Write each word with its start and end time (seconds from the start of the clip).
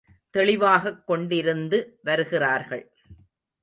தெளிவாகக் 0.29 1.11
கொண்டிருந்து 1.11 1.85
வருகிறார்கள். 2.03 2.91